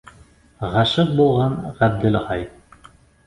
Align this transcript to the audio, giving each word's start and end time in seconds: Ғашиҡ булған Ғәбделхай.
Ғашиҡ 0.75 1.11
булған 1.19 1.53
Ғәбделхай. 1.81 2.47